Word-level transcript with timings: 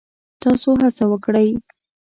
تاسو 0.41 0.69
هڅه 0.81 1.03
وکړئ 1.11 1.49